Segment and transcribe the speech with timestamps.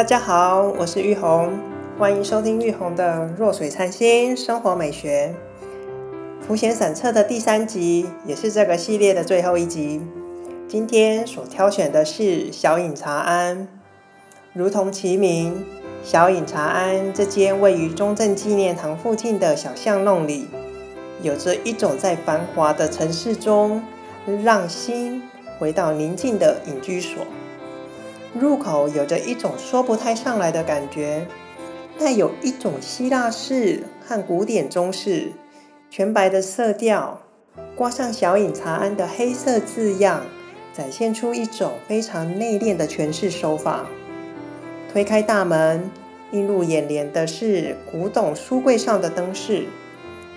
[0.00, 1.58] 大家好，我是玉红，
[1.98, 5.34] 欢迎收听玉红的弱水灿心生活美学。
[6.40, 10.00] 浮显散策的第三集，也是这个系列的最后一集。
[10.66, 13.68] 今天所挑选的是小隐茶庵，
[14.54, 15.66] 如同其名，
[16.02, 20.48] 小隐茶庵这间位于中正纪念堂附近的小巷弄里，
[21.20, 23.82] 有着一种在繁华的城市中，
[24.42, 25.22] 让心
[25.58, 27.26] 回到宁静的隐居所。
[28.38, 31.26] 入口有着一种说不太上来的感觉，
[31.98, 35.32] 带有一种希腊式和古典中式，
[35.90, 37.20] 全白的色调，
[37.74, 40.22] 挂上小隐茶庵的黑色字样，
[40.72, 43.86] 展现出一种非常内敛的诠释手法。
[44.92, 45.90] 推开大门，
[46.30, 49.64] 映入眼帘的是古董书柜上的灯饰，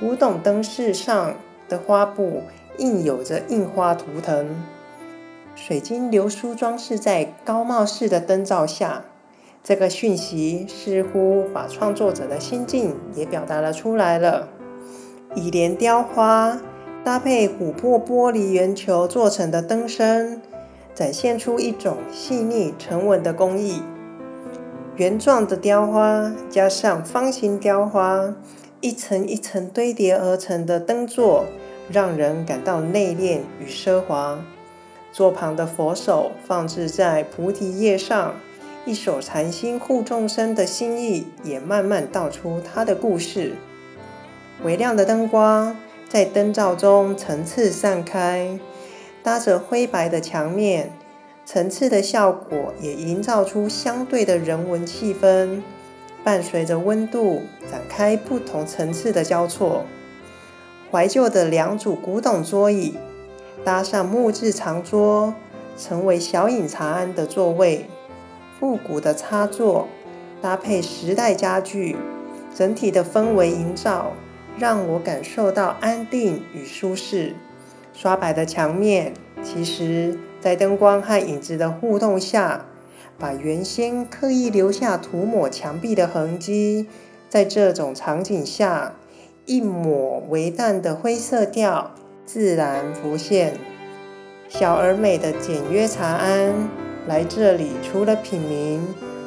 [0.00, 1.36] 古董灯饰上
[1.68, 2.42] 的花布
[2.78, 4.54] 印有着印花图腾。
[5.56, 9.06] 水晶流苏装饰在高帽式的灯罩下，
[9.64, 14.48] 这个讯息似乎把创作者的心境也表达了出来了。
[15.34, 16.60] 以莲雕花
[17.02, 20.42] 搭配琥珀玻璃圆球做成的灯身，
[20.94, 23.82] 展现出一种细腻沉稳的工艺。
[24.96, 28.34] 圆状的雕花加上方形雕花，
[28.82, 31.46] 一层一层堆叠而成的灯座，
[31.90, 34.38] 让人感到内敛与奢华。
[35.16, 38.34] 座旁的佛手放置在菩提叶上，
[38.84, 43.54] 一手禅心护众生的心意也慢慢道出他的故事。
[44.62, 45.74] 微亮的灯光
[46.06, 48.58] 在灯罩中层次散开，
[49.22, 50.92] 搭着灰白的墙面，
[51.46, 55.62] 层次的效果也营造出相对的人文气氛。
[56.22, 59.86] 伴随着温度展开不同层次的交错，
[60.92, 62.98] 怀旧的两组古董桌椅。
[63.66, 65.34] 搭上木质长桌，
[65.76, 67.86] 成为小隐茶庵的座位。
[68.60, 69.88] 复古的插座
[70.40, 71.96] 搭配时代家具，
[72.54, 74.12] 整体的氛围营造
[74.56, 77.34] 让我感受到安定与舒适。
[77.92, 82.66] 刷白的墙面，其实在灯光和影子的互动下，
[83.18, 86.86] 把原先刻意留下涂抹墙壁的痕迹，
[87.28, 88.94] 在这种场景下，
[89.44, 91.90] 一抹微淡的灰色调。
[92.26, 93.56] 自然浮现，
[94.48, 96.52] 小而美的简约茶庵。
[97.06, 98.80] 来这里除了品茗，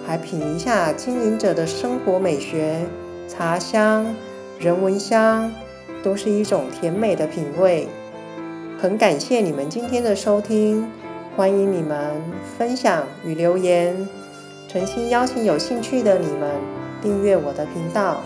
[0.05, 2.85] 还品一下经营者的生活美学。
[3.29, 4.13] 茶香、
[4.59, 5.49] 人文香，
[6.03, 7.87] 都是一种甜美的品味。
[8.77, 10.85] 很感谢你们今天的收听，
[11.37, 12.11] 欢迎你们
[12.57, 13.95] 分享与留言。
[14.67, 16.51] 诚心邀请有兴趣的你们
[17.01, 18.21] 订阅我的频道。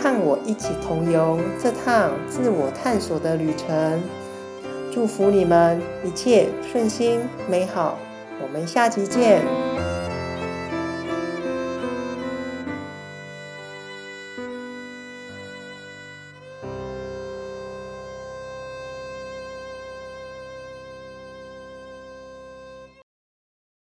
[0.00, 4.00] 和我一起同游这趟自我探索的旅程，
[4.92, 7.20] 祝福你们一切顺心
[7.50, 7.98] 美好。
[8.40, 9.77] 我们下集见。